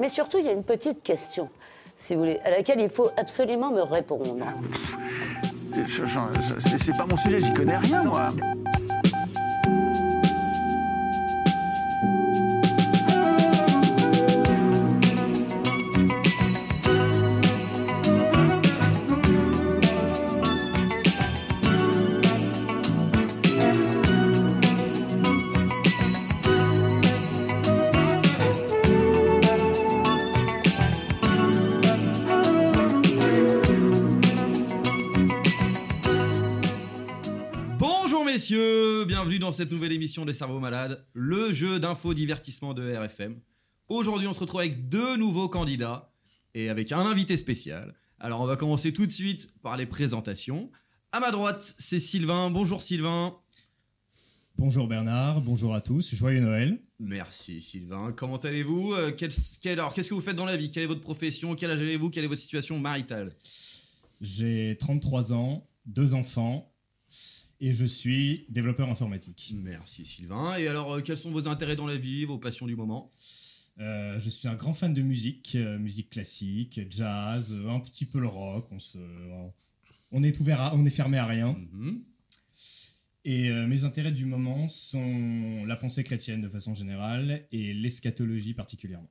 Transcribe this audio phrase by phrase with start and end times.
[0.00, 1.48] Mais surtout, il y a une petite question,
[1.98, 4.46] si vous voulez, à laquelle il faut absolument me répondre.
[5.74, 8.28] Je- C'est pas mon sujet, j'y connais rien, moi.
[39.38, 43.38] Bienvenue dans cette nouvelle émission des Cerveaux Malades, le jeu d'info divertissement de RFM.
[43.88, 46.12] Aujourd'hui on se retrouve avec deux nouveaux candidats
[46.54, 47.94] et avec un invité spécial.
[48.18, 50.72] Alors on va commencer tout de suite par les présentations.
[51.12, 53.36] À ma droite c'est Sylvain, bonjour Sylvain.
[54.56, 56.80] Bonjour Bernard, bonjour à tous, joyeux Noël.
[56.98, 58.92] Merci Sylvain, comment allez-vous?
[58.94, 59.30] Euh, quel-
[59.62, 60.70] quel- Alors qu'est-ce que vous faites dans la vie?
[60.72, 61.54] Quelle est votre profession?
[61.54, 62.10] Quel âge avez-vous?
[62.10, 63.30] Quelle est votre situation maritale?
[64.20, 66.67] J'ai 33 ans, deux enfants
[67.60, 69.54] et je suis développeur informatique.
[69.56, 70.56] Merci Sylvain.
[70.56, 73.10] Et alors euh, quels sont vos intérêts dans la vie, vos passions du moment?
[73.80, 78.06] Euh, je suis un grand fan de musique, euh, musique classique, jazz, euh, un petit
[78.06, 78.66] peu le rock.
[78.72, 78.98] On, se,
[80.10, 81.56] on est ouvert, à- on est fermé à rien.
[81.72, 82.02] Mhm.
[83.24, 89.10] Et mes intérêts du moment sont la pensée chrétienne de façon générale et l'eschatologie particulièrement.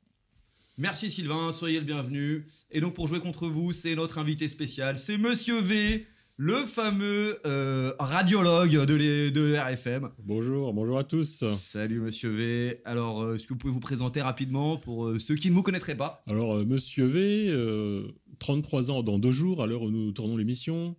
[0.80, 2.48] Merci Sylvain, soyez le bienvenu.
[2.72, 6.08] Et donc pour jouer contre vous, c'est notre invité spécial, c'est Monsieur V,
[6.40, 10.10] le fameux euh, radiologue de, les- de RFM.
[10.24, 11.44] Bonjour, bonjour à tous.
[11.60, 12.82] Salut Monsieur V.
[12.86, 15.64] Alors, euh, est-ce que vous pouvez vous présenter rapidement pour euh, ceux qui ne vous
[15.64, 16.22] connaîtraient pas?
[16.28, 18.04] Alors, Monsieur V, euh,
[18.38, 20.96] 33 ans dans deux jours, à l'heure où nous tournons l'émission.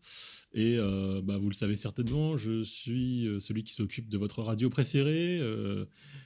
[0.54, 0.78] Et
[1.24, 5.40] bah, vous le savez certainement, je suis celui qui s'occupe de votre radio préférée.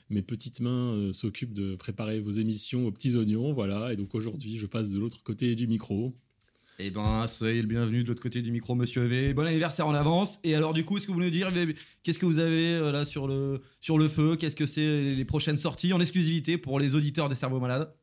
[0.09, 3.53] mes petites mains s'occupent de préparer vos émissions aux petits oignons.
[3.53, 6.15] Voilà, et donc aujourd'hui, je passe de l'autre côté du micro.
[6.79, 9.33] Eh ben, soyez le bienvenu de l'autre côté du micro, Monsieur V.
[9.33, 10.39] Bon anniversaire en avance.
[10.43, 11.49] Et alors, du coup, est-ce que vous voulez nous dire
[12.01, 14.35] qu'est-ce que vous avez euh, là sur le, sur le feu?
[14.35, 17.93] Qu'est-ce que c'est les prochaines sorties en exclusivité pour les auditeurs des cerveaux malades?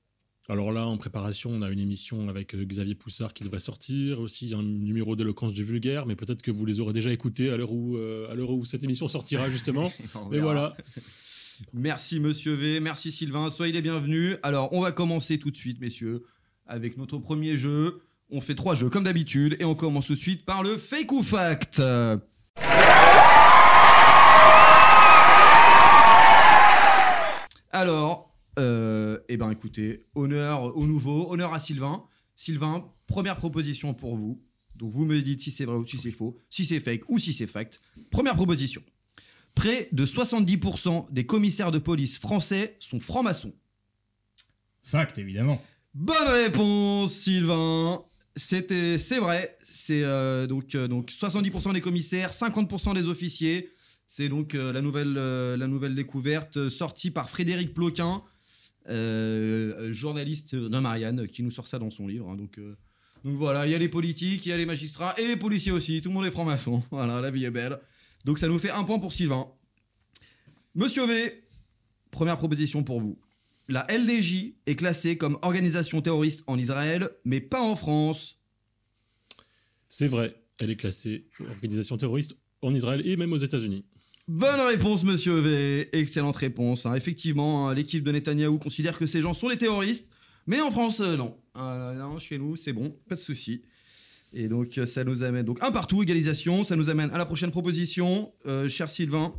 [0.48, 4.20] Alors là, en préparation, on a une émission avec euh, Xavier Poussard qui devrait sortir,
[4.20, 7.56] aussi un numéro d'éloquence du vulgaire, mais peut-être que vous les aurez déjà écoutés à
[7.56, 9.92] l'heure où, euh, à l'heure où cette émission sortira, justement.
[10.30, 10.44] Verra.
[10.44, 10.76] voilà.
[11.74, 14.38] Merci Monsieur V, merci Sylvain, soyez les bienvenus.
[14.42, 16.22] Alors on va commencer tout de suite messieurs
[16.66, 18.00] avec notre premier jeu.
[18.32, 21.10] On fait trois jeux comme d'habitude et on commence tout de suite par le fake
[21.12, 21.82] ou fact.
[27.72, 32.04] Alors, euh, eh ben écoutez, honneur au nouveau, honneur à Sylvain.
[32.36, 34.42] Sylvain, première proposition pour vous.
[34.76, 37.18] Donc vous me dites si c'est vrai ou si c'est faux, si c'est fake ou
[37.18, 37.80] si c'est fact.
[38.10, 38.82] Première proposition.
[39.54, 43.54] Près de 70% des commissaires de police français sont francs-maçons.
[44.82, 45.60] Fact, évidemment.
[45.94, 48.04] Bonne réponse, Sylvain.
[48.36, 49.58] C'est vrai.
[49.64, 53.70] C'est euh, donc, euh, donc 70% des commissaires, 50% des officiers.
[54.06, 58.22] C'est donc euh, la, nouvelle, la nouvelle découverte sortie par Frédéric Ploquin,
[58.88, 62.28] journaliste de Marianne, qui nous sort ça dans son livre.
[62.28, 62.36] hein.
[62.36, 62.58] donc,
[63.24, 65.72] donc voilà, il y a les politiques, il y a les magistrats et les policiers
[65.72, 66.00] aussi.
[66.00, 66.82] Tout le monde est franc-maçon.
[66.90, 67.78] Voilà, la vie est belle.
[68.24, 69.46] Donc ça nous fait un point pour Sylvain.
[70.74, 71.44] Monsieur V,
[72.10, 73.18] première proposition pour vous.
[73.70, 78.40] La LDJ est classée comme organisation terroriste en Israël, mais pas en France.
[79.88, 83.84] C'est vrai, elle est classée organisation terroriste en Israël et même aux États-Unis.
[84.26, 85.88] Bonne réponse, monsieur V.
[85.92, 86.84] Excellente réponse.
[86.84, 86.94] hein.
[86.96, 90.10] Effectivement, hein, l'équipe de Netanyahou considère que ces gens sont des terroristes,
[90.48, 91.36] mais en France, euh, non.
[91.56, 93.62] Euh, non, Chez nous, c'est bon, pas de souci.
[94.32, 96.64] Et donc, euh, ça nous amène donc un partout, égalisation.
[96.64, 99.32] Ça nous amène à la prochaine proposition, euh, cher Sylvain.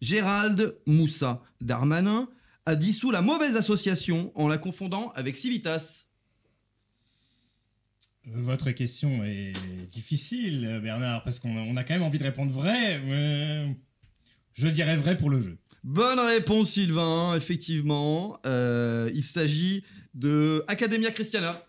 [0.00, 2.28] Gérald Moussa Darmanin
[2.66, 6.04] a dissous la mauvaise association en la confondant avec Civitas.
[8.26, 9.52] Votre question est
[9.88, 13.00] difficile, Bernard, parce qu'on a, quand même envie de répondre vrai.
[13.06, 13.76] mais
[14.52, 15.58] je dirais vrai pour le jeu.
[15.84, 17.36] Bonne réponse, Sylvain.
[17.36, 19.84] Effectivement, Euh, il s'agit
[20.14, 21.62] de Academia Christiana.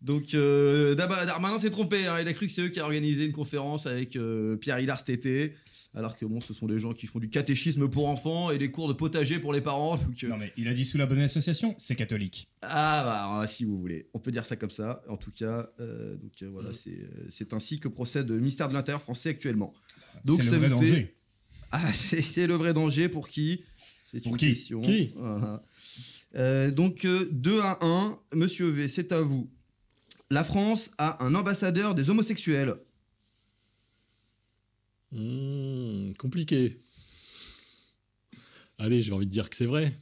[0.00, 2.06] Donc, euh, Darmanin s'est trompé.
[2.06, 2.18] hein.
[2.20, 4.98] Il a cru que c'est eux qui a organisé une conférence avec euh, Pierre Hillard
[4.98, 5.54] cet été.
[5.96, 8.70] Alors que bon, ce sont des gens qui font du catéchisme pour enfants et des
[8.70, 9.96] cours de potager pour les parents.
[9.96, 12.48] Donc, euh, Non mais il a dit sous la bonne association, c'est catholique.
[12.62, 15.02] ah bah, si vous voulez, on peut dire ça comme ça.
[15.08, 18.68] En tout cas, euh, donc euh, voilà, c'est euh, c'est ainsi que procède le ministère
[18.68, 19.72] de l'Intérieur français actuellement.
[20.24, 21.14] Donc c'est ça le vrai fait- danger.
[21.70, 23.62] Ah, c'est c'est le vrai danger pour qui?
[24.10, 24.48] C'est Pour une qui?
[24.50, 24.80] question.
[24.80, 25.12] Qui?
[25.16, 25.62] Voilà.
[26.36, 28.18] Euh, donc, euh, 2 à 1.
[28.34, 29.48] Monsieur V, c'est à vous.
[30.30, 32.74] La France a un ambassadeur des homosexuels.
[35.14, 36.76] Hmm, compliqué.
[38.78, 39.92] Allez, j'ai envie de dire que c'est vrai.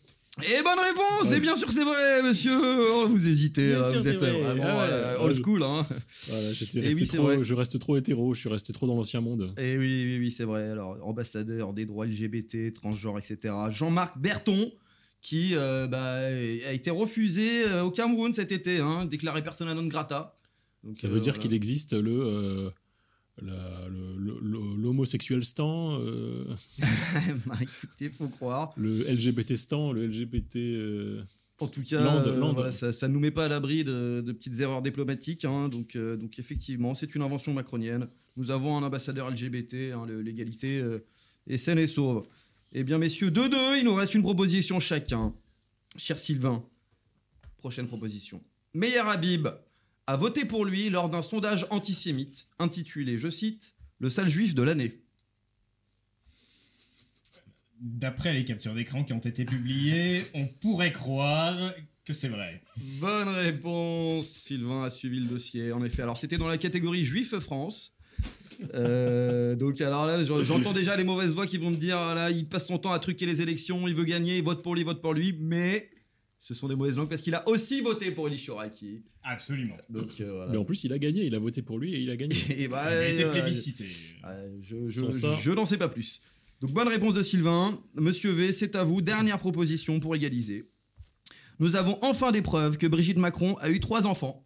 [0.43, 4.09] Et bonne réponse Et bien sûr c'est vrai, monsieur Oh, Vous hésitez, là, sûr, vous
[4.09, 4.41] êtes vrai.
[4.41, 5.25] vraiment Ah ouais, euh, ouais.
[5.25, 5.87] old school, hein
[6.29, 7.44] Voilà, j'étais Et resté oui, c'est trop, vrai.
[7.44, 9.53] je reste trop hétéro, je suis resté trop dans l'ancien monde.
[9.59, 10.70] Et oui, oui, oui, c'est vrai.
[10.70, 13.55] Alors, ambassadeur des droits LGBT, transgenres, etc.
[13.69, 14.73] Jean-Marc Berton,
[15.20, 19.85] qui euh, bah, a été refusé euh, au Cameroun cet été, hein, déclaré persona non
[19.87, 20.32] grata.
[20.82, 21.43] Donc, Ça euh, veut dire voilà.
[21.47, 22.73] qu'il existe le
[23.40, 26.44] l'homosexuel stan, euh,
[27.46, 28.73] bah, écoutez, faut croire.
[28.76, 30.56] le LGBT stan, le LGBT.
[30.56, 31.23] euh,
[31.61, 32.52] En tout cas, Land, euh, land.
[32.55, 35.44] voilà, ça, ça nous met pas à l'abri de, de petites erreurs diplomatiques.
[35.44, 35.69] hein.
[35.69, 38.08] donc, euh, donc, effectivement, c'est une invention macronienne.
[38.37, 41.05] Nous avons un ambassadeur LGBT, hein, l'égalité euh,
[41.46, 42.26] est saine et sauve.
[42.73, 45.34] Eh bien, messieurs, 2-2, il nous reste une proposition chacun.
[45.96, 46.64] Cher Sylvain,
[47.58, 48.43] prochaine proposition.
[48.73, 49.49] Meyer Habib
[50.06, 54.62] a voté pour lui lors d'un sondage antisémite intitulé, je cite, Le sale juif de
[54.62, 54.99] l'année.
[57.81, 61.56] D'après les captures d'écran qui ont été publiées, on pourrait croire
[62.04, 62.62] que c'est vrai.
[63.00, 64.28] Bonne réponse.
[64.28, 65.72] Sylvain a suivi le dossier.
[65.72, 67.93] En effet, alors c'était dans la catégorie Juif France.
[68.75, 72.14] Euh, donc alors là, j'en- j'entends déjà les mauvaises voix qui vont me dire ah
[72.14, 74.75] là, il passe son temps à truquer les élections, il veut gagner, il vote pour
[74.75, 75.90] lui, il vote pour lui, mais
[76.43, 79.05] ce sont des mauvaises langues parce qu'il a aussi voté pour Eli Shoraki.
[79.23, 79.77] Absolument.
[79.89, 80.50] Donc euh, voilà.
[80.50, 82.35] Mais en plus, il a gagné, il a voté pour lui et il a gagné.
[82.59, 83.87] Et bah, Il a été euh, plébiscité.
[84.25, 85.39] euh, je je, ça.
[85.41, 86.21] je n'en sais pas plus.
[86.61, 87.81] Donc bonne réponse de Sylvain.
[87.94, 89.00] Monsieur V, c'est à vous.
[89.03, 90.69] Dernière proposition pour égaliser.
[91.61, 94.44] Nous avons enfin des preuves que Brigitte Macron a eu trois enfants.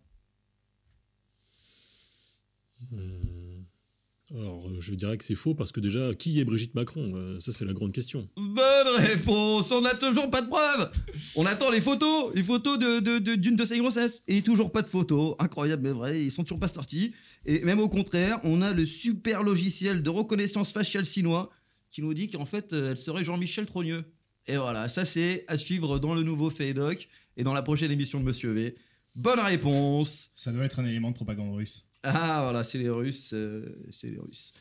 [4.35, 7.13] Alors, euh, je dirais que c'est faux parce que déjà, qui est Brigitte Macron?
[7.15, 8.29] Euh, Ça, c'est la grande question.
[8.37, 10.91] Bonne réponse, on n'a toujours pas de preuves.
[11.37, 14.25] On attend les photos, les photos de, de- de- d'une de, ses grossesses.
[14.27, 17.15] Et toujours pas de photos, incroyable mais vrai, ils sont toujours pas sortis.
[17.45, 21.51] Et même au contraire, on a le super logiciel de reconnaissance faciale chinois
[21.91, 24.05] qui nous dit qu'en fait, euh, elle serait Jean-Michel Trogneux.
[24.49, 28.19] Et voilà, ça c'est à suivre dans le nouveau Faydoc et dans la prochaine émission
[28.19, 28.75] de Monsieur V.
[29.15, 30.31] Bonne réponse.
[30.35, 31.85] Ça doit être un élément de propagande russe.
[32.03, 34.53] Ah voilà, c'est les Russes, euh, c'est les Russes.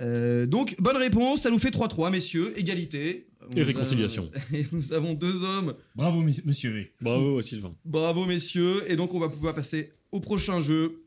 [0.00, 3.28] Euh, donc bonne réponse, ça nous fait 3-3 messieurs, égalité.
[3.56, 4.30] Et On réconciliation.
[4.34, 5.74] a- Et nous avons deux hommes.
[5.96, 6.92] Bravo, monsieur V.
[7.00, 7.74] Bravo, Sylvain.
[7.84, 8.84] Bravo messieurs.
[8.88, 11.02] Et donc on va pouvoir passer au prochain jeu,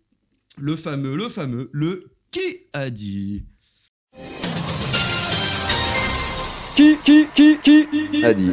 [0.58, 3.44] le fameux, le fameux, le qui a dit?
[6.76, 8.52] Qui, qui, qui, qui a dit?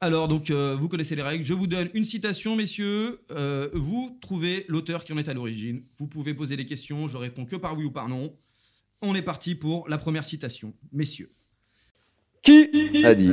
[0.00, 1.44] Alors donc euh, vous connaissez les règles.
[1.44, 3.18] Je vous donne une citation messieurs.
[3.30, 5.82] Euh, vous trouvez l'auteur qui en est à l'origine.
[5.98, 7.08] Vous pouvez poser des questions.
[7.08, 8.36] Je réponds que par oui ou par non.
[9.02, 11.30] On est parti pour la première citation, messieurs.
[12.42, 13.32] Qui a dit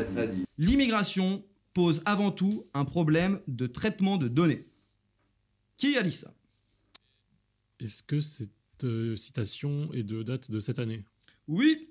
[0.57, 1.43] L'immigration
[1.73, 4.65] pose avant tout un problème de traitement de données.
[5.77, 6.33] Qui a dit ça?
[7.79, 8.51] Est-ce que cette
[8.83, 11.03] euh, citation est de date de cette année?
[11.47, 11.89] Oui,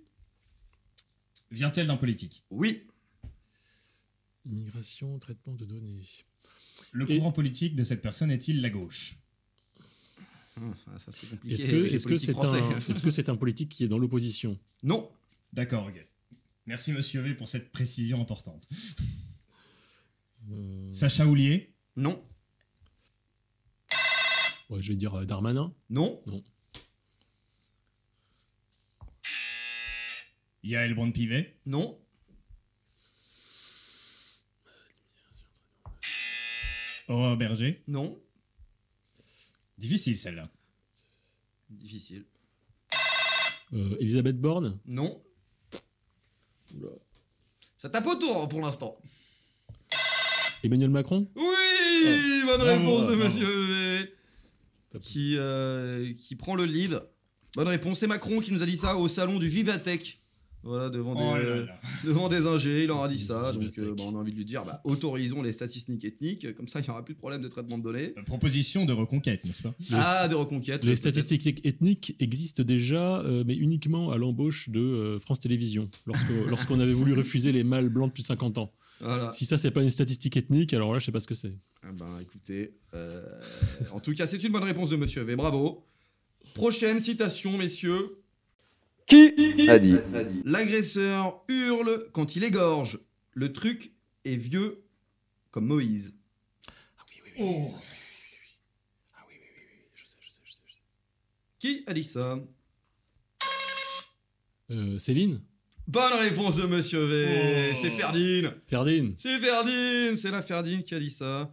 [1.53, 2.43] Vient-elle d'un politique?
[2.51, 2.87] Oui.
[4.47, 6.07] Immigration, traitement de données.
[6.93, 9.19] Le Et- courant politique de cette personne est-il la gauche?
[10.55, 11.55] Ça, c'est compliqué.
[11.55, 14.59] Est-ce que c'est un, que politique qui est dans l'opposition?
[14.83, 15.11] Non,
[15.53, 16.01] D'accord, ok.
[16.67, 18.67] Merci, monsieur V, pour cette précision importante.
[20.51, 21.75] Euh, Sacha Houlier?
[21.97, 22.25] Non,
[24.71, 25.75] ouais, Je vais dire euh, Darmanin.
[25.91, 26.23] non,
[30.63, 31.99] Yael Braun-Pivet non,
[37.13, 38.19] Aurore Berger non.
[39.77, 40.49] Difficile, celle-là.
[41.69, 42.25] Difficile.
[43.75, 44.79] Euh, Elisabeth Borne.
[44.87, 45.23] Non.
[47.77, 48.97] Ça tape autour pour l'instant.
[50.63, 51.29] Emmanuel Macron.
[51.35, 53.25] Oui, bonne Bravo, réponse de bravo.
[53.25, 54.15] Monsieur V.
[55.01, 57.03] Qui, euh, qui prend le lead.
[57.57, 57.99] Bonne réponse.
[57.99, 60.22] C'est Macron qui nous a dit ça au salon du Vivatech.
[60.65, 61.77] Voilà, devant des, Oh là euh, là.
[62.05, 63.53] devant des ingés, il leur a dit ça.
[63.53, 66.55] Donc, euh, bah, on a envie de lui dire bah, autorisons les statistiques ethniques.
[66.55, 68.15] Comme ça, il n'y aura plus de problème de traitement de données.
[68.17, 69.75] Euh, Proposition de reconquête, n'est-ce pas?
[69.93, 70.85] Ah, de reconquête.
[70.85, 76.29] Les statistiques ethniques existent déjà, euh, mais uniquement à l'embauche de euh, France Télévisions, lorsque-
[76.49, 78.73] lorsqu'on avait voulu refuser les mâles blancs de plus de 50 ans.
[79.01, 79.33] Voilà.
[79.33, 81.57] Si ça, c'est pas une statistique ethnique, alors là, je sais pas ce que c'est.
[81.83, 83.21] Ah ben écoutez, euh,
[83.91, 85.35] en tout cas, c'est une bonne réponse de Monsieur V.
[85.35, 85.85] Bravo.
[86.55, 88.22] Prochaine citation, messieurs.
[89.07, 89.97] Qui a dit
[90.45, 92.99] L'agresseur hurle quand il égorge.
[93.35, 93.93] Le truc
[94.25, 94.83] est vieux
[95.51, 96.15] comme Moïse.
[97.39, 97.71] Oh
[99.95, 100.59] Je sais, je sais, je sais.
[100.67, 100.79] je sais.
[101.59, 102.39] Qui a dit ça
[104.71, 105.41] Euh, Céline
[105.87, 107.73] Bonne réponse de Monsieur V.
[107.73, 107.77] Oh.
[107.81, 108.55] C'est Ferdine.
[108.67, 110.17] Ferdine C'est Ferdine.
[110.17, 111.53] C'est la Ferdine qui a dit ça.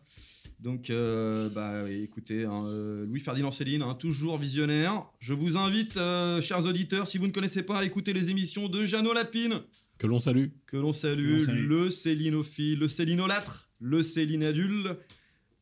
[0.59, 5.05] Donc, euh, bah, écoutez, hein, euh, Louis Ferdinand Céline, hein, toujours visionnaire.
[5.19, 8.67] Je vous invite, euh, chers auditeurs, si vous ne connaissez pas, à écouter les émissions
[8.67, 9.61] de Jeannot Lapine.
[9.97, 10.47] Que l'on salue.
[10.65, 14.97] que l'on salue, le Célinophile, le Célinolâtre, le Célinadule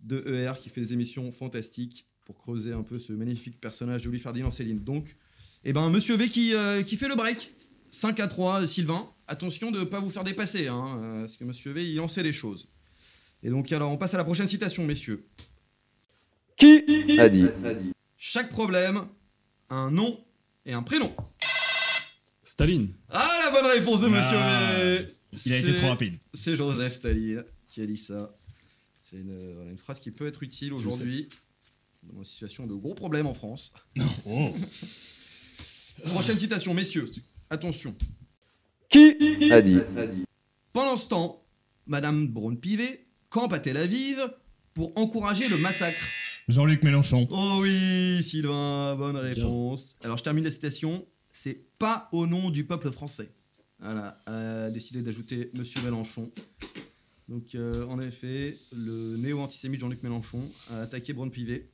[0.02, 4.10] de ER qui fait des émissions fantastiques pour creuser un peu ce magnifique personnage de
[4.10, 4.80] Louis Ferdinand Céline.
[4.80, 5.16] Donc,
[5.64, 7.52] eh ben, Monsieur V qui, euh, qui fait le break.
[7.90, 9.08] 5 à 3, Sylvain.
[9.28, 12.24] Attention de ne pas vous faire dépasser, hein, parce que Monsieur V, il en sait
[12.24, 12.68] des choses.
[13.48, 15.26] Et donc, alors, on passe à la prochaine citation, messieurs.
[16.58, 17.46] Qui a dit
[18.18, 19.08] Chaque problème
[19.70, 20.20] a un nom
[20.66, 21.16] et un prénom.
[22.44, 22.90] Staline.
[23.08, 25.08] Ah, la bonne réponse de Monsieur Ah, V
[25.46, 26.18] Il a été trop rapide.
[26.34, 28.38] C'est Joseph Staline qui a dit ça.
[29.10, 31.30] C'est une, voilà, une phrase qui peut être utile aujourd'hui
[32.04, 33.72] dans une situation de gros problèmes en France.
[34.26, 34.54] Oh.
[36.08, 37.06] Prochaine citation, messieurs.
[37.50, 37.96] Attention.
[38.90, 39.80] Qui a dit
[40.74, 41.46] Pendant ce temps,
[41.86, 44.20] Madame Braun-Pivet campe à Tel Aviv
[44.74, 45.98] pour encourager le massacre.
[46.48, 47.28] Jean-Luc Mélenchon.
[47.30, 49.98] Oh oui, Sylvain, bonne réponse.
[50.04, 51.06] Alors je termine la citation.
[51.34, 53.30] C'est pas au nom du peuple français.
[53.80, 56.32] Voilà, a décidé d'ajouter Monsieur Mélenchon.
[57.28, 60.42] Donc euh, en effet, le néo-antisémite Jean-Luc Mélenchon
[60.72, 61.70] a attaqué Braun-Pivet.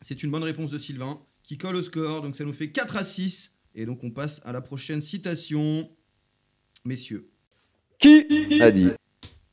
[0.00, 2.96] C'est une bonne réponse de Sylvain qui colle au score, donc ça nous fait 4
[2.96, 3.56] à 6.
[3.74, 5.90] Et donc on passe à la prochaine citation.
[6.84, 7.30] Messieurs,
[7.98, 8.88] Qui a dit?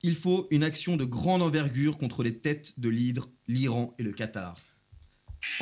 [0.02, 4.12] Il faut une action de grande envergure contre les têtes de l'Hydre, l'Iran et le
[4.12, 4.56] Qatar.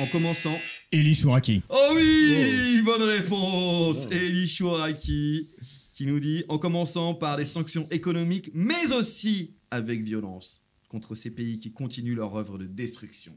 [0.00, 0.56] En commençant
[0.92, 1.62] Elie Chouraki.
[1.68, 4.06] Oh oui, bonne réponse.
[4.10, 5.48] Eli Chouaraki
[5.94, 11.30] qui nous dit en commençant par des sanctions économiques, mais aussi avec violence contre ces
[11.30, 13.36] pays qui continuent leur œuvre de destruction.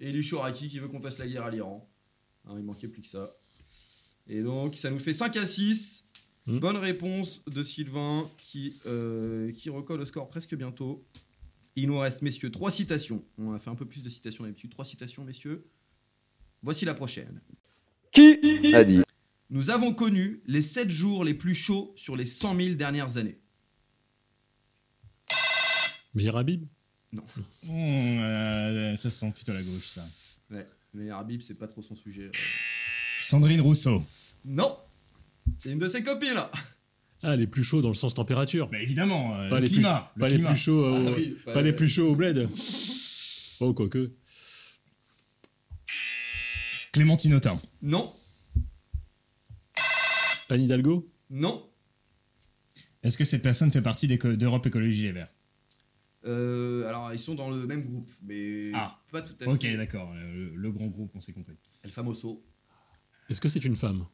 [0.00, 1.86] Eli Chouaraki qui veut qu'on fasse la guerre à l'Iran.
[2.46, 3.30] Hein, il manquait plus que ça.
[4.26, 6.07] Et donc ça nous fait 5 à 6.
[6.48, 6.60] Hmm.
[6.60, 11.04] Bonne réponse de Sylvain qui, euh, qui recolle le score presque bientôt.
[11.76, 13.22] Il nous reste, messieurs, trois citations.
[13.36, 14.70] On a fait un peu plus de citations d'habitude.
[14.70, 15.66] Trois citations, messieurs.
[16.62, 17.42] Voici la prochaine.
[18.12, 19.02] Qui a dit
[19.50, 23.38] Nous avons connu les 7 jours les plus chauds sur les 100 000 dernières années.
[26.14, 26.64] Meilleur Habib.
[27.12, 27.22] Hum,
[27.68, 30.06] euh, ça se sent plutôt à la gauche, ça.
[30.50, 30.66] Ouais,
[31.42, 32.24] c'est pas trop son sujet.
[32.24, 32.30] euh.
[33.20, 34.02] Sandrine Rousseau.
[34.46, 34.74] Non
[35.60, 36.50] C'est une de ses copines là
[37.22, 38.68] Ah, les plus chauds dans le sens température.
[38.68, 40.12] Bah évidemment, euh, pas le les climat.
[40.14, 40.48] plus, le pas climat.
[40.48, 42.48] les plus chauds, Ah oui, pas, pas- les plus chauds au bled.
[43.60, 44.12] Oh, quoique.
[46.92, 47.60] Clémentine Autain.
[47.82, 48.12] Non
[50.50, 51.10] Anne Hidalgo.
[51.30, 51.68] Non
[53.02, 55.34] Est-ce que cette personne fait partie d'Europe Écologie Les Verts?
[56.24, 58.98] Euh, Alors, ils sont dans le même groupe, mais Ah.
[59.12, 59.50] pas tout à fait.
[59.50, 60.10] Ok, d'accord.
[60.14, 61.52] euh, Le, le grand groupe, on s'est compris.
[61.84, 62.44] El Famoso.
[63.28, 64.06] Est-ce que c'est une femme?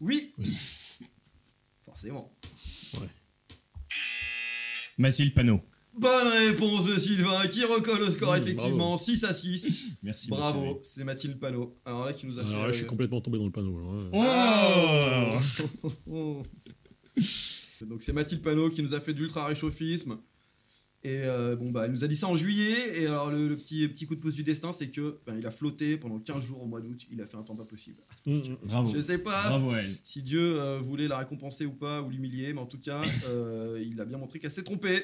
[0.00, 0.32] Oui
[1.84, 2.32] Forcément.
[4.98, 5.60] Mathilde Panot.
[5.96, 9.92] Bonne réponse de Sylvain qui recolle le score Mmh, effectivement 6 à 6.
[10.02, 10.28] Merci.
[10.28, 11.78] Bravo, c'est Mathilde Panot.
[11.84, 12.48] Alors là qui nous a fait.
[12.48, 13.78] Alors là, je suis euh, complètement tombé dans le panneau.
[16.10, 16.42] Oh.
[17.86, 20.16] Donc c'est Mathilde Panot qui nous a fait de l'ultra réchauffisme.
[21.06, 23.56] Et euh, bon bah elle nous a dit ça en juillet et alors le, le
[23.56, 26.42] petit, petit coup de pouce du destin c'est que ben, il a flotté pendant 15
[26.42, 27.98] jours au mois d'août, il a fait un temps pas possible.
[28.26, 28.56] Hum.
[28.62, 28.90] Bravo.
[28.94, 32.60] Je sais pas Bravo si Dieu euh, voulait la récompenser ou pas ou l'humilier mais
[32.60, 35.02] en tout cas euh, il a bien montré qu'elle s'est trompée.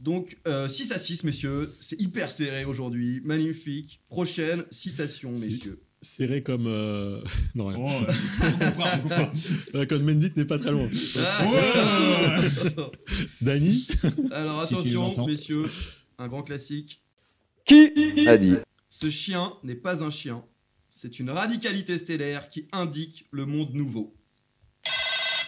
[0.00, 4.00] Donc euh, 6 à 6 messieurs, c'est hyper serré aujourd'hui, magnifique.
[4.08, 5.46] Prochaine citation Si.
[5.48, 5.78] messieurs.
[6.02, 6.66] Serré comme.
[6.66, 7.22] euh,
[7.54, 7.78] non, rien.
[7.78, 7.90] Oh.
[9.74, 10.88] Euh, Comme Mendit n'est pas très loin.
[11.42, 12.82] Oh
[13.42, 13.86] Dany.
[14.32, 15.64] Alors attention messieurs,
[16.18, 17.02] un grand classique.
[17.66, 18.54] Qui a dit
[18.88, 20.42] Ce chien n'est pas un chien,
[20.88, 24.16] c'est une radicalité stellaire qui indique le monde nouveau.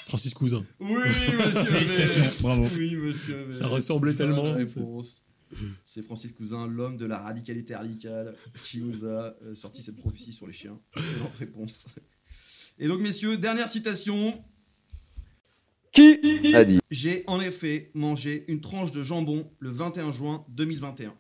[0.04, 0.66] Francis Cousin.
[0.78, 1.64] Oui, monsieur.
[1.64, 2.66] Félicitations, bravo.
[2.76, 3.50] Oui, monsieur.
[3.50, 4.52] Ça ressemblait tellement.
[4.52, 5.24] réponse.
[5.86, 10.32] C'est Francis Cousin, l'homme de la radicalité radicale, qui nous a euh, sorti cette prophétie
[10.32, 10.78] sur les chiens.
[10.96, 11.86] Excellente réponse.
[12.78, 14.42] Et donc, messieurs, dernière citation.
[15.92, 21.14] Qui a dit J'ai en effet mangé une tranche de jambon le 21 juin 2021.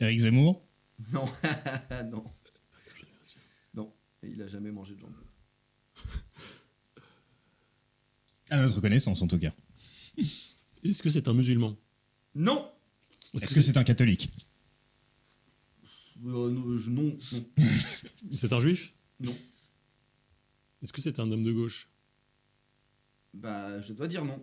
[0.00, 0.62] Eric Zemmour?
[1.12, 1.28] Non,
[2.10, 2.24] non.
[3.74, 5.14] Non, il a jamais mangé de jambon.
[8.48, 9.52] À notre connaissance, en tout cas.
[10.16, 11.76] Est-ce que c'est un musulman?
[12.38, 12.70] Non
[13.34, 14.28] Est-ce que c'est un catholique
[16.24, 17.46] Euh, non, je- non, non.
[18.36, 19.34] C'est un juif Non.
[20.82, 21.88] Est-ce que c'est un homme de gauche
[23.32, 24.42] Bah, je dois dire non.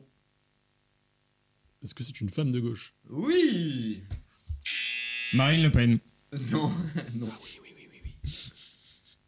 [1.84, 4.02] Est-ce que c'est une femme de gauche Oui
[5.34, 6.00] Marine Le Pen.
[6.52, 6.72] Non,
[7.16, 7.30] non.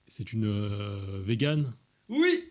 [0.08, 1.72] C'est une euh, végane
[2.10, 2.50] Oui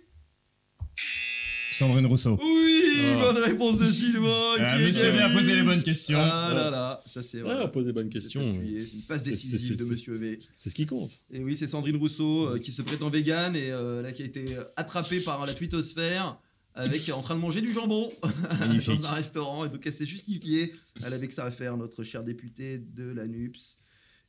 [1.73, 2.38] Sandrine Rousseau.
[2.40, 3.21] Oui Ah.
[3.21, 6.19] Bonne réponse de Sylvain Ah, qui monsieur V a posé les bonnes questions.
[6.21, 7.57] Ah là là, ça c'est vrai.
[7.59, 8.57] Ah, posez bonne C'est question.
[8.57, 10.39] appuyé, C'est une passe décisive de Monsieur V.
[10.57, 11.11] C'est ce qui compte.
[11.31, 14.25] Et oui, c'est Sandrine Rousseau euh, qui se prétend végane et euh, là qui a
[14.25, 14.45] été
[14.77, 16.39] attrapée par la twittosphère
[16.75, 19.65] avec en train de manger du jambon dans un restaurant.
[19.65, 20.75] Et donc, elle s'est justifiée.
[21.05, 23.79] Elle avait que ça à faire, notre chère députée de la NUPS.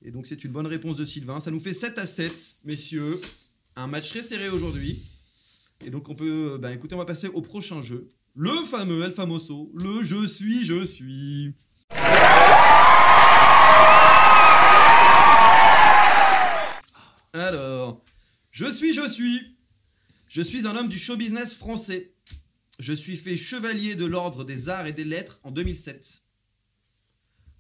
[0.04, 1.40] Et donc, c'est une bonne réponse de Sylvain.
[1.40, 3.20] Ça nous fait 7 à 7, messieurs.
[3.76, 5.02] Un match très serré aujourd'hui.
[5.86, 6.58] Et donc, on peut.
[6.62, 8.10] Bah, écoutez, on va passer au prochain jeu.
[8.38, 9.72] Le fameux El Famoso.
[9.74, 11.54] Le je suis, je suis.
[17.32, 18.04] Alors,
[18.52, 19.56] je suis, je suis.
[20.28, 22.14] Je suis un homme du show business français.
[22.78, 26.24] Je suis fait chevalier de l'ordre des arts et des lettres en 2007.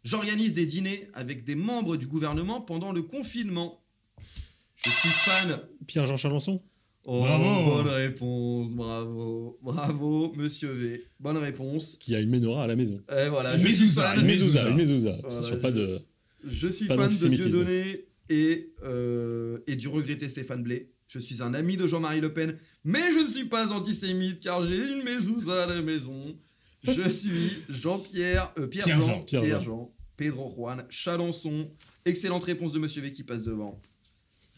[0.03, 3.81] J'organise des dîners avec des membres du gouvernement pendant le confinement.
[4.75, 5.61] Je suis fan.
[5.87, 6.61] Pierre-Jean Chalençon?
[7.07, 7.65] Oh, Bravo.
[7.83, 11.03] bonne réponse, bravo, bravo, monsieur V.
[11.19, 11.97] Bonne réponse.
[11.99, 12.99] qui a une menorah à la maison.
[13.15, 14.19] Et voilà, Une je suis fan.
[14.19, 14.63] Une mezouza.
[14.63, 15.17] mezouza, une mezouza.
[15.23, 15.99] Voilà, sur pas je- de...
[16.49, 17.35] Je suis Pas fan de.
[17.35, 20.91] Dieudonné et, euh, et du regretté Stéphane Blé.
[21.07, 24.65] Je suis un ami de Jean-Marie Le Pen, mais je ne suis pas antisémite car
[24.65, 26.35] j'ai une mezouza à la maison.
[26.83, 29.23] Je suis Jean-Pierre, euh, Pierre-Jean, Pierre-Jean.
[29.25, 29.41] Pierre-Jean.
[29.47, 31.69] Pierre-Jean, Pedro Juan, Chalençon.
[32.05, 33.79] Excellente réponse de Monsieur V qui passe devant.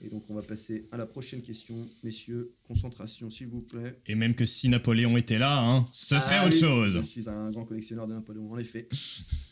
[0.04, 2.54] Et donc on va passer à la prochaine question, messieurs.
[2.68, 4.00] Concentration, s'il vous plaît.
[4.06, 6.98] Et même que si Napoléon était là, hein, ce serait Allez, autre chose.
[7.02, 8.88] Je suis un grand collectionneur de Napoléon, en effet.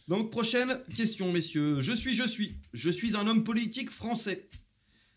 [0.07, 1.81] Donc, prochaine question, messieurs.
[1.81, 2.55] Je suis, je suis.
[2.73, 4.47] Je suis un homme politique français.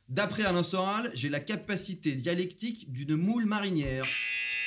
[0.08, 4.06] D'après Alain Soral, j'ai la capacité dialectique d'une moule marinière.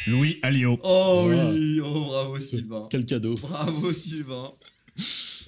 [0.07, 0.79] Louis Alliot.
[0.83, 1.51] Oh Wow.
[1.53, 2.87] oui, oh bravo Sylvain.
[2.91, 3.33] Quel cadeau.
[3.35, 4.51] Bravo Sylvain.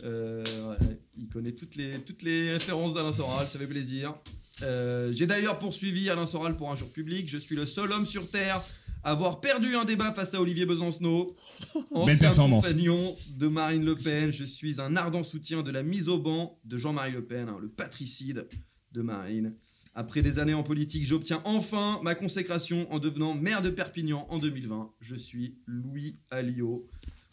[0.03, 4.15] Euh, ouais, il connaît toutes les, toutes les références d'Alain Soral, ça fait plaisir.
[4.61, 7.29] Euh, J'ai d'ailleurs poursuivi Alain Soral pour un jour public.
[7.29, 8.61] Je suis le seul homme sur Terre
[9.03, 11.35] à avoir perdu un débat face à Olivier Besancenot.
[11.91, 14.31] Ancien compagnon de Marine Le Pen.
[14.31, 17.57] Je suis un ardent soutien de la mise au banc de Jean-Marie Le Pen, hein,
[17.59, 18.47] le patricide
[18.91, 19.55] de Marine.
[19.95, 24.37] Après des années en politique, j'obtiens enfin ma consécration en devenant maire de Perpignan en
[24.39, 24.91] 2020.
[25.01, 26.87] Je suis Louis Alliot.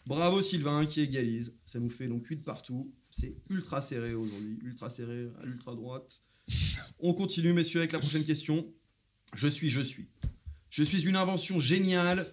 [0.05, 1.55] Bravo Sylvain qui égalise.
[1.65, 2.91] Ça nous fait donc 8 partout.
[3.11, 4.57] C'est ultra serré aujourd'hui.
[4.63, 5.27] Ultra serré
[5.67, 6.21] à droite.
[6.99, 8.73] On continue, messieurs, avec la prochaine question.
[9.33, 10.07] Je suis, je suis.
[10.69, 12.25] Je suis une invention géniale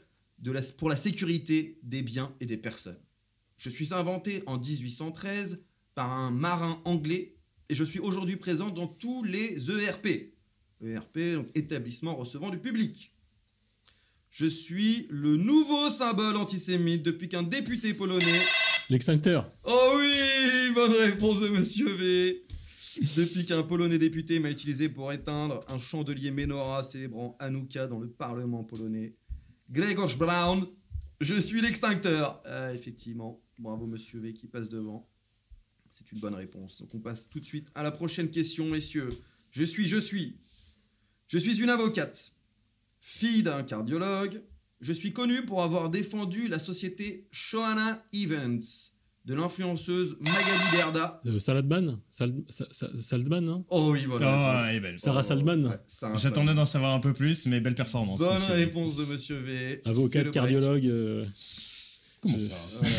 [0.79, 3.00] pour la sécurité des biens et des personnes.
[3.57, 5.64] Je suis inventé en 1813
[5.96, 7.35] par un marin anglais
[7.68, 10.33] et je suis aujourd'hui présent dans tous les ERP.
[10.81, 13.12] ERP, donc établissement recevant du public.
[14.31, 18.40] Je suis le nouveau symbole antisémite depuis qu'un député polonais
[18.90, 19.46] L'extincteur.
[19.64, 22.46] Oh oui, bonne réponse de Monsieur V.
[23.18, 28.09] Depuis qu'un Polonais député m'a utilisé pour éteindre un chandelier menorah célébrant Hanouka dans le
[28.09, 29.14] Parlement polonais.
[29.70, 30.66] Gregor Brown,
[31.20, 32.42] je suis l'extincteur.
[32.46, 35.07] Ah, effectivement, bravo Monsieur V qui passe devant.
[35.90, 36.81] C'est une bonne réponse.
[36.81, 39.11] Donc on passe tout de suite à la prochaine question, messieurs.
[39.51, 40.38] Je suis, je suis.
[41.27, 42.33] Je suis une avocate,
[43.01, 44.42] fille d'un cardiologue.
[44.81, 48.93] Je suis connue pour avoir défendu la société Shohana Events
[49.25, 51.21] de l'influenceuse Magali Berda.
[51.27, 54.99] Euh, Saladman Sal- Sa- Sa- Saldman, hein Oh oui, bonne Oh, elle belle.
[54.99, 55.67] Sarah Saldman.
[55.67, 58.21] Ouais, Sarah J'attendais d'en savoir un peu plus, mais belle performance.
[58.21, 58.55] Bonne monsieur.
[58.55, 59.83] réponse de Monsieur V.
[59.85, 60.87] Avocate, cardiologue.
[60.87, 61.25] euh,
[62.23, 62.97] Comment Euh, ça Voilà.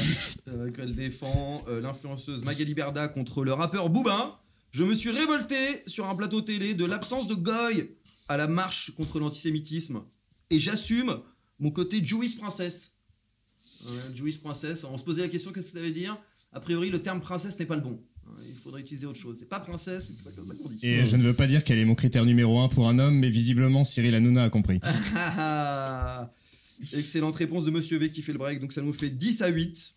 [0.66, 4.36] Euh, qu'elle défend euh, l'influenceuse Magali Berda contre le rappeur Boubin.
[4.72, 7.96] Je me suis révolté sur un plateau télé de l'absence de Goy
[8.28, 10.02] à la marche contre l'antisémitisme.
[10.52, 11.20] Et j'assume
[11.60, 12.94] mon côté Jewish princess.
[13.86, 14.84] Ouais, Jewish princess.
[14.84, 16.18] On se posait la question qu'est-ce que ça veut dire?
[16.52, 18.02] A priori, le terme princesse n'est pas le bon.
[18.48, 19.38] Il faudrait utiliser autre chose.
[19.40, 20.86] C'est pas princesse, c'est pas comme ça qu'on dit.
[20.86, 23.18] Et je ne veux pas dire quel est mon critère numéro un pour un homme,
[23.18, 24.80] mais visiblement Cyril Hanouna a compris.
[26.94, 28.60] Excellente réponse de Monsieur V qui fait le break.
[28.60, 29.96] Donc ça nous fait 10 à 8.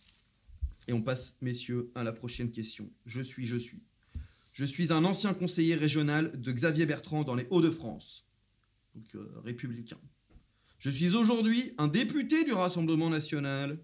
[0.89, 2.91] Et on passe, messieurs, à la prochaine question.
[3.07, 3.83] Je suis, je suis.
[4.53, 8.27] Je suis un ancien conseiller régional de Xavier Bertrand dans les Hauts-de-France.
[8.95, 9.99] Donc euh, républicain.
[10.83, 13.79] Je suis aujourd'hui un député du Rassemblement national.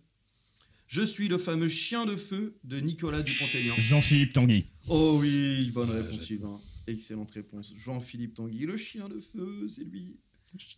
[0.89, 3.75] Je suis le fameux chien de feu de Nicolas Dupont-Aignan.
[3.79, 4.67] Jean-Philippe Tanguy.
[4.89, 6.61] Oh oui, bonne réponse, Sylvain.
[6.89, 7.73] Excellente réponse.
[7.79, 10.17] Jean-Philippe Tanguy, le chien de feu, c'est lui.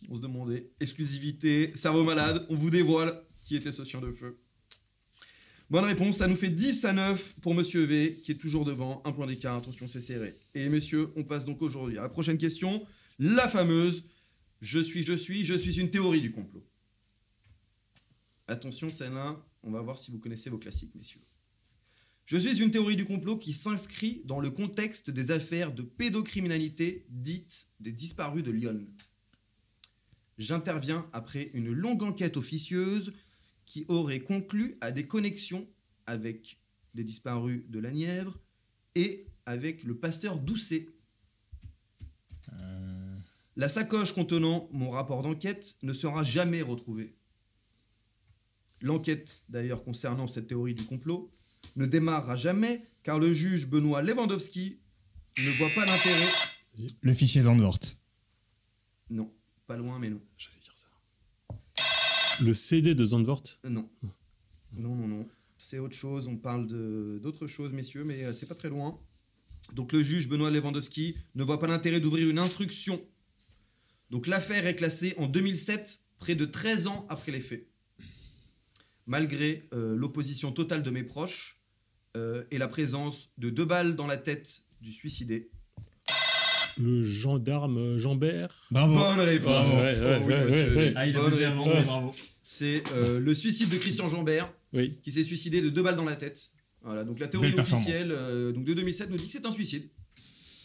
[0.09, 0.69] On se demandait.
[0.79, 4.37] Exclusivité, cerveau malade, on vous dévoile qui était ce chien de feu.
[5.71, 9.01] Bonne réponse, ça nous fait 10 à 9 pour Monsieur V, qui est toujours devant.
[9.05, 10.35] Un point d'écart, attention, c'est serré.
[10.53, 12.85] Et messieurs, on passe donc aujourd'hui à la prochaine question,
[13.17, 14.03] la fameuse
[14.61, 16.63] Je suis, je suis, je suis une théorie du complot.
[18.47, 21.21] Attention, celle-là, on va voir si vous connaissez vos classiques, messieurs.
[22.25, 27.05] Je suis une théorie du complot qui s'inscrit dans le contexte des affaires de pédocriminalité
[27.09, 28.87] dites des disparus de Lyon.
[30.37, 33.13] J'interviens après une longue enquête officieuse
[33.65, 35.67] qui aurait conclu à des connexions
[36.05, 36.59] avec
[36.93, 38.39] les disparus de la Nièvre
[38.95, 40.87] et avec le pasteur Doucet.
[43.57, 47.15] La sacoche contenant mon rapport d'enquête ne sera jamais retrouvée.
[48.81, 51.29] L'enquête, d'ailleurs, concernant cette théorie du complot,
[51.75, 54.79] ne démarrera jamais car le juge Benoît Lewandowski
[55.37, 56.29] ne voit pas l'intérêt.
[57.01, 57.79] Le fichier Zandvoort.
[59.09, 59.31] Non,
[59.67, 60.21] pas loin, mais non.
[60.37, 60.87] J'allais dire ça.
[62.41, 63.43] Le CD de Zandvoort?
[63.65, 63.89] Euh, Non.
[64.73, 65.27] Non, non, non.
[65.57, 66.27] C'est autre chose.
[66.27, 66.67] On parle
[67.19, 68.99] d'autre chose, messieurs, mais euh, c'est pas très loin.
[69.73, 73.01] Donc le juge Benoît Lewandowski ne voit pas l'intérêt d'ouvrir une instruction.
[74.11, 77.65] Donc l'affaire est classée en 2007, près de 13 ans après les faits.
[79.07, 81.59] Malgré euh, l'opposition totale de mes proches
[82.17, 85.49] euh, et la présence de deux balles dans la tête du suicidé.
[86.77, 88.95] Le gendarme Jambert Bravo.
[88.95, 89.85] Bonne réponse.
[92.43, 94.53] C'est euh, le suicide de Christian Jambert.
[94.73, 94.97] Oui.
[95.03, 96.51] qui s'est suicidé de deux balles dans la tête.
[96.83, 99.87] Voilà, donc la théorie officielle euh, donc de 2007 nous dit que c'est un suicide.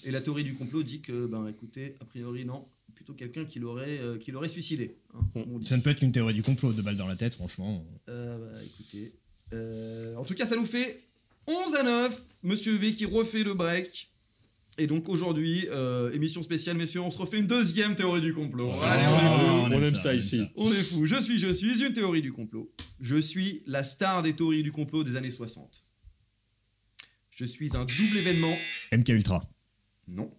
[0.05, 3.59] Et la théorie du complot dit que, ben écoutez, a priori non, plutôt quelqu'un qui
[3.59, 4.97] l'aurait euh, qui l'aurait suicidé.
[5.15, 5.21] hein.
[5.65, 7.85] Ça ne peut être qu'une théorie du complot, deux balles dans la tête, franchement.
[8.09, 9.15] Euh, bah, écoutez,
[9.53, 11.03] euh, en tout cas ça nous fait
[11.47, 14.11] 11 à 9, Monsieur V qui refait le break.
[14.79, 18.71] Et donc aujourd'hui, euh, émission spéciale, messieurs, on se refait une deuxième théorie du complot.
[18.83, 19.39] Allez, on est
[19.71, 19.75] fou.
[19.75, 20.43] on aime ça ici.
[20.55, 21.07] On est fou.
[21.07, 22.71] Je suis, je suis une théorie du complot.
[23.01, 25.83] Je suis la star des théories du complot des années 60.
[27.31, 28.55] Je suis un double événement.
[28.93, 29.49] MK Ultra.
[30.09, 30.31] Non.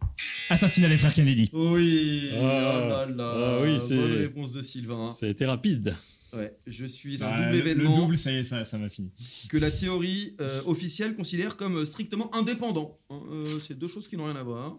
[0.50, 1.50] Assassinat des frères Kennedy.
[1.52, 2.30] Oui.
[2.36, 2.38] Ah.
[2.38, 3.34] oh là là.
[3.36, 5.12] Ah oui, c'est- Bonne réponse de Sylvain.
[5.12, 5.94] Ça a été rapide.
[6.34, 6.58] Ouais.
[6.66, 8.90] Je suis un Ah, double le, événement le double, ça y est, ça ça m'a
[8.90, 9.12] fini.
[9.50, 12.98] que la théorie euh, officielle considère comme euh, strictement indépendant.
[13.10, 13.22] hein.
[13.32, 14.78] Euh, c'est deux choses qui n'ont rien à voir.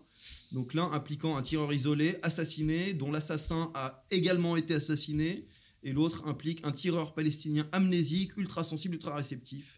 [0.52, 5.46] Donc l'un impliquant un tireur isolé, assassiné, dont l'assassin a également été assassiné,
[5.82, 9.77] et l'autre implique un tireur palestinien amnésique, ultra sensible, ultra réceptif.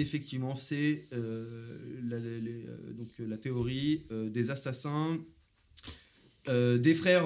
[0.00, 1.76] Effectivement, c'est euh,
[2.08, 5.18] la, les, euh, donc, euh, la théorie euh, des assassins
[6.48, 7.24] euh, des frères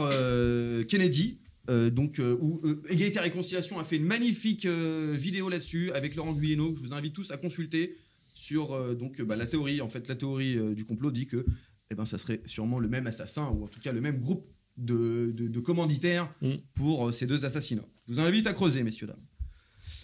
[0.88, 1.38] Kennedy.
[1.68, 6.78] donc, où Égalité et Réconciliation a fait une magnifique vidéo là-dessus avec Laurent Guyeno que
[6.78, 7.96] je vous invite tous à consulter
[8.34, 9.80] sur donc bah, la théorie.
[9.80, 11.44] En fait, la théorie du complot dit que
[11.90, 14.44] eh ben, ça serait sûrement le même assassin ou en tout cas le même groupe
[14.76, 16.54] de, de- de commanditaires Mm.
[16.74, 17.86] pour ces deux assassinats.
[18.08, 19.20] Je vous invite à creuser, messieurs dames.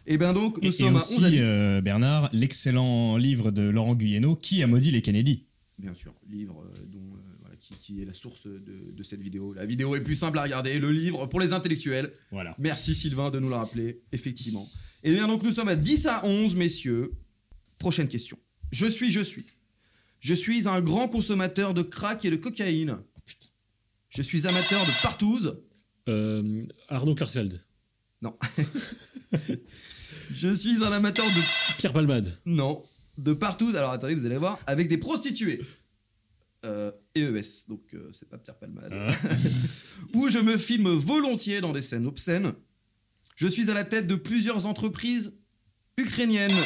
[0.06, 1.40] Et bien donc, nous Et, et sommes à aussi, 11 à 10.
[1.42, 5.44] euh, Bernard, l'excellent livre de Laurent Guyeno, Qui a maudit les Kennedy?
[5.78, 9.20] Bien sûr, livre euh, dont, euh, voilà, qui, qui est la source de, de cette
[9.20, 9.52] vidéo.
[9.52, 12.12] La vidéo est plus simple à regarder, le livre pour les intellectuels.
[12.32, 12.54] Voilà.
[12.58, 14.66] Merci Sylvain de nous le rappeler, effectivement.
[15.04, 17.12] Et bien donc nous sommes à 10 à 11, messieurs.
[17.78, 18.38] Prochaine question.
[18.72, 19.46] Je suis, je suis.
[20.20, 22.96] Je suis un grand consommateur de crack et de cocaïne.
[24.08, 25.60] Je suis amateur de partouze.
[26.08, 27.60] Euh, Arnaud Klarsfeld.
[28.22, 28.34] Non.
[30.34, 31.76] je suis un amateur de...
[31.76, 32.38] Pierre Palmade.
[32.46, 32.82] Non.
[33.18, 33.76] De partouze.
[33.76, 34.58] Alors attendez, vous allez voir.
[34.66, 35.60] Avec des prostituées.
[36.64, 37.66] Euh, EES.
[37.68, 38.92] Donc euh, c'est pas Pierre Palmade.
[40.14, 42.52] Où je me filme volontiers dans des scènes obscènes.
[43.36, 45.38] Je suis à la tête de plusieurs entreprises
[45.96, 46.56] ukrainiennes.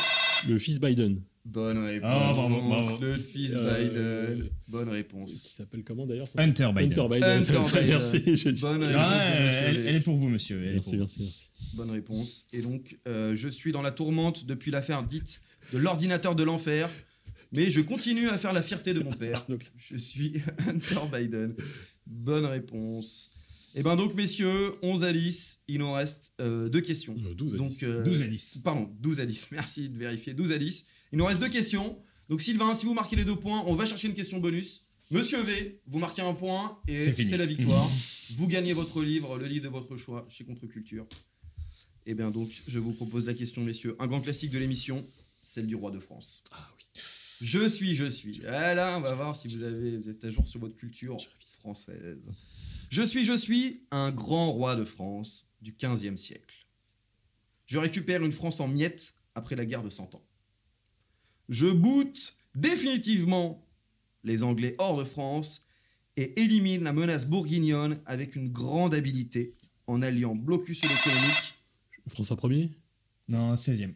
[0.49, 1.23] Le fils Biden.
[1.45, 2.09] Bonne réponse.
[2.13, 2.99] Ah, bravo, bravo.
[3.05, 4.49] Le fils Euh, Biden.
[4.69, 5.33] Bonne Qui réponse.
[5.33, 6.93] s'appelle comment d'ailleurs son- Hunter Biden.
[6.93, 7.29] Hunter Biden.
[7.31, 7.87] Hunter Biden.
[7.89, 8.37] Merci.
[8.37, 8.61] Je dis.
[8.61, 8.97] Bonne réponse.
[8.97, 9.21] Ah,
[9.67, 10.63] elle, est pour vous, monsieur.
[10.63, 10.99] Elle est Merci, vous.
[10.99, 11.51] merci, merci.
[11.77, 12.47] Bonne réponse.
[12.53, 15.41] Et donc, euh, je suis dans la tourmente depuis l'affaire dite
[15.73, 16.89] de l'ordinateur de l'enfer.
[17.55, 19.45] Mais je continue à faire la fierté de mon père.
[19.49, 20.35] Donc, je suis
[20.69, 21.55] Hunter Biden.
[22.07, 23.31] Bonne réponse.
[23.75, 25.61] Et ben donc, messieurs, 11 à 10.
[25.69, 27.17] Il nous reste euh, deux questions.
[27.27, 27.83] Euh, 12 à Donc, 10.
[27.85, 28.59] euh, 12 à 10.
[28.63, 29.49] Pardon, 12 à 10.
[29.53, 30.35] Merci de vérifier.
[30.35, 30.85] 12 à 10.
[31.13, 31.99] Il nous reste deux questions.
[32.29, 34.87] Donc, Sylvain, si vous marquez les deux points, on va chercher une question bonus.
[35.11, 37.87] Monsieur V, vous marquez un point et C'est la victoire.
[38.37, 41.07] vous gagnez votre livre, le livre de votre choix chez Contre-Culture.
[42.07, 43.95] Et bien donc, je vous propose la question, messieurs.
[43.99, 45.07] Un grand classique de l'émission,
[45.43, 46.43] celle du roi de France.
[46.51, 46.85] Ah oui.
[47.43, 48.41] Je suis, je suis.
[48.47, 51.19] Ah là, on va voir si vous, avez, vous êtes à jour sur votre culture
[51.41, 52.23] française.
[52.91, 56.67] Je suis, je suis un grand roi de France du 15e siècle.
[57.67, 60.23] Je récupère une France en miettes après la guerre de Cent Ans.
[61.49, 63.67] Je boot définitivement
[64.25, 65.65] les Anglais hors de France
[66.17, 71.55] et élimine la menace bourguignonne avec une grande habileté en alliant blocus économique.
[72.09, 72.71] François 1er
[73.29, 73.95] Non, 16e.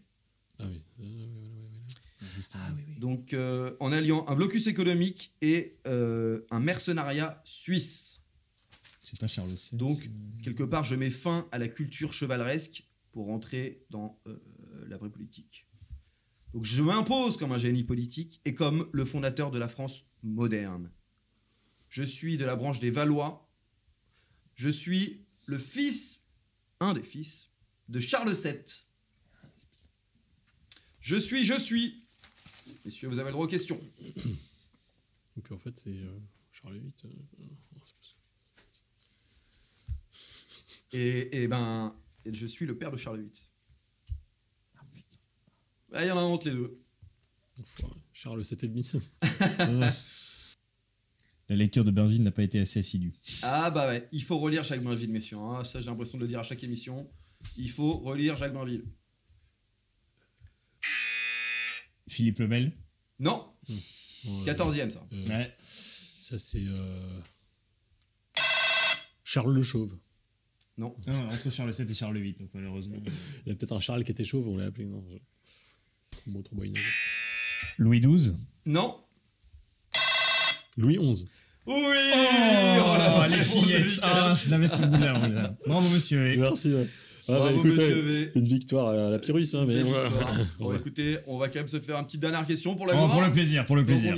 [0.59, 0.81] Ah oui.
[1.01, 2.99] Euh, ouais, ouais, ouais.
[2.99, 8.23] Donc, euh, en alliant un blocus économique et euh, un mercenariat suisse.
[9.01, 9.77] C'est pas Charles VI.
[9.77, 10.11] Donc,
[10.43, 14.37] quelque part, je mets fin à la culture chevaleresque pour rentrer dans euh,
[14.89, 15.66] la vraie politique.
[16.57, 20.91] Donc, je m'impose comme un génie politique et comme le fondateur de la France moderne.
[21.91, 23.47] Je suis de la branche des Valois.
[24.55, 26.23] Je suis le fils,
[26.81, 27.51] un des fils,
[27.91, 28.55] de Charles VII.
[31.01, 32.07] Je suis, je suis.
[32.87, 33.79] Messieurs, vous avez le droit aux questions.
[35.37, 36.19] Donc en fait, c'est euh,
[36.53, 36.93] Charles VIII.
[37.05, 37.11] euh,
[40.93, 43.43] Et, et ben, et je suis le père de Charles VIII.
[45.93, 46.81] Ah, Il y en a un entre les deux.
[48.13, 49.01] Charles 7,5.
[51.49, 53.13] La lecture de Bainville n'a pas été assez assidue.
[53.43, 55.39] Ah bah ouais, il faut relire Jacques Bainville, messieurs.
[55.39, 55.63] hein.
[55.63, 57.09] Ça, j'ai l'impression de le dire à chaque émission.
[57.57, 58.85] Il faut relire Jacques Bainville.
[62.09, 62.73] Philippe Lebel
[63.19, 63.75] Non, Ouais.
[64.53, 65.07] 14e ça.
[65.13, 65.55] Euh, Ouais.
[66.21, 66.65] Ça, c'est.
[66.67, 67.21] euh,
[69.23, 69.97] Charles le Chauve.
[70.79, 70.97] Non.
[71.07, 72.97] Non, entre Charles VII et Charles VIII, donc malheureusement.
[73.45, 74.85] Il y a peut-être un Charles qui était chauve, on l'a appelé.
[74.85, 75.05] Non,
[76.45, 76.57] Trop.
[77.79, 78.33] Louis XII
[78.67, 78.97] Non.
[80.77, 81.27] Louis XI.
[81.67, 84.01] Oui Oh, la les réponse de fillettes.
[84.03, 85.57] Ah, je l'avais sur le bout de la.
[85.67, 86.37] Bravo, monsieur.
[86.37, 86.73] Merci.
[86.73, 86.87] ouais.
[87.29, 89.83] Ah, bah, écoute, monsieur une victoire à la Pyrrhus, hein, mais.
[90.59, 90.77] Bon, Ouais.
[90.77, 93.11] écoutez, on va quand même se faire une petite dernière question pour la Oh, gloire.
[93.13, 94.15] pour le plaisir, pour le Donc, plaisir.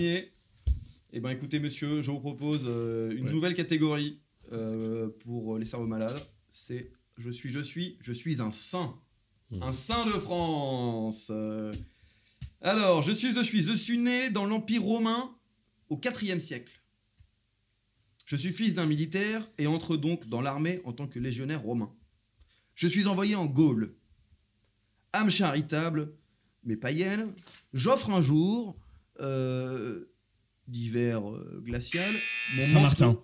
[1.10, 3.32] Eh ben écoutez monsieur, je vous propose euh, une Ouais.
[3.32, 4.20] nouvelle catégorie
[4.52, 6.20] euh, pour les cerveaux malades.
[6.50, 8.94] C'est je suis, je suis, je suis un saint.
[9.50, 9.62] Mhm.
[9.62, 11.28] Un saint de France.
[11.30, 11.72] Euh,
[12.60, 15.34] alors, je suis, je suis, je suis né dans l'Empire romain
[15.88, 16.72] au IVe siècle.
[18.26, 21.90] Je suis fils d'un militaire et entre donc dans l'armée en tant que légionnaire romain.
[22.74, 23.94] Je suis envoyé en Gaule.
[25.14, 26.12] Âme charitable,
[26.64, 27.32] mais païenne,
[27.72, 28.78] j'offre un jour
[29.20, 30.04] euh,
[30.66, 32.12] d'hiver euh, glacial.
[32.56, 33.18] mon Saint-Martin.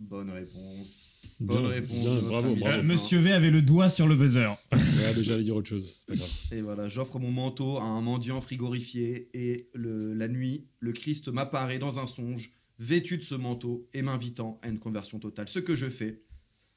[0.00, 1.07] Bonne réponse.
[1.40, 1.90] Bonne Bien, réponse.
[1.90, 2.78] bien, bravo, bravo.
[2.78, 4.48] Euh, monsieur V avait le doigt sur le buzzer.
[4.72, 4.78] Ouais,
[5.14, 5.88] déjà, j'allais dire autre chose.
[6.00, 6.30] C'est pas grave.
[6.52, 11.28] Et voilà, j'offre mon manteau à un mendiant frigorifié et le- la nuit, le Christ
[11.28, 15.48] m'apparaît dans un songe, vêtu de ce manteau et m'invitant à une conversion totale.
[15.48, 16.22] Ce que je fais,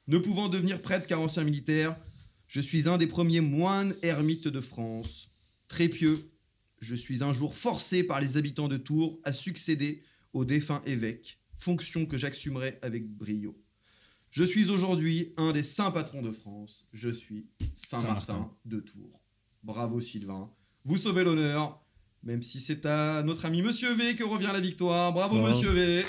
[0.08, 1.96] ne pouvant devenir prêtre car ancien militaire,
[2.46, 5.28] je suis un des premiers moines ermites de France.
[5.68, 6.24] Très pieux,
[6.80, 11.38] je suis un jour forcé par les habitants de Tours à succéder au défunt évêque,
[11.54, 13.56] fonction que j'assumerai avec brio.
[14.32, 16.86] Je suis aujourd'hui un des saints patrons de France.
[16.94, 19.22] Je suis Saint-Martin de Tours.
[19.62, 20.50] Bravo Sylvain.
[20.86, 21.84] Vous sauvez l'honneur,
[22.22, 25.12] même si c'est à notre ami Monsieur V que revient la victoire.
[25.12, 25.54] Bravo Bravo.
[25.54, 26.06] Monsieur V.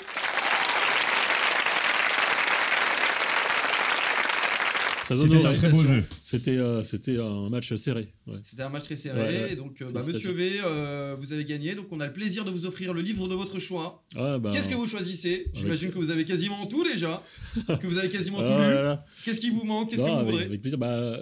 [5.08, 6.02] C'était un très beau jeu.
[6.22, 8.08] C'était euh, c'était un match serré.
[8.26, 8.38] ouais.
[8.42, 9.20] C'était un match très serré.
[9.20, 9.52] Ouais, ouais.
[9.52, 10.02] et Donc, euh, bah.
[10.06, 11.74] Monsieur V, euh, vous avez gagné.
[11.74, 14.04] Donc, on a le plaisir de vous offrir le livre de votre choix.
[14.16, 15.46] Ah, bah, Qu'est-ce que vous choisissez?
[15.54, 17.22] J'imagine que vous avez quasiment tout déjà.
[17.80, 19.24] que vous avez quasiment Ah, tout lu.
[19.24, 19.90] Qu'est-ce qui vous manque?
[19.90, 20.44] Qu'est-ce que vous avec, voudrez?
[20.44, 20.78] avec plaisir.
[20.78, 21.18] Bah,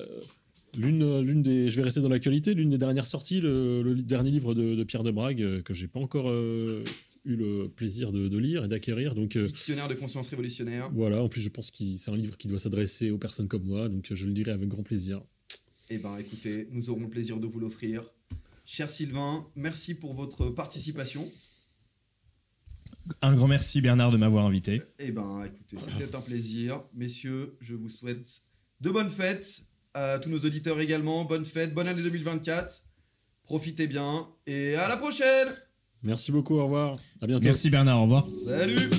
[0.79, 2.55] l'une, l'une des, je vais rester dans l'actualité.
[2.55, 6.01] L'une des dernières sorties, le, dernier livre de, de Pierre de Brague que j'ai pas
[6.01, 6.85] encore euh,
[7.25, 9.15] eu le plaisir de, de lire et d'acquérir.
[9.15, 10.91] Donc euh, Dictionnaire de conscience révolutionnaire.
[10.93, 11.23] voilà.
[11.23, 13.89] En plus, je pense que c'est un livre qui doit s'adresser aux personnes comme moi.
[13.89, 15.23] Donc euh, je le dirai avec grand plaisir.
[15.91, 18.03] Eh ben, écoutez, nous aurons le plaisir de vous l'offrir.
[18.65, 21.29] Cher Sylvain, merci pour votre participation.
[23.21, 24.81] Un grand merci Bernard de m'avoir invité.
[24.99, 26.83] Eh ben, écoutez, c'était un plaisir.
[26.95, 28.43] Messieurs, je vous souhaite
[28.81, 29.65] de bonnes fêtes.
[29.95, 32.85] À tous nos auditeurs également, bonne fête, bonne année 2024.
[33.43, 35.49] Profitez bien et à la prochaine
[36.03, 36.59] Merci beaucoup.
[36.59, 36.95] Au revoir.
[37.21, 37.45] À bientôt.
[37.45, 38.27] Merci Bernard, au revoir.
[38.45, 38.91] Salut